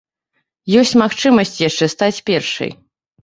Ёсць 0.81 0.93
магчымасць 1.01 1.53
яшчэ 1.67 1.85
стаць 1.95 2.23
першай. 2.31 2.73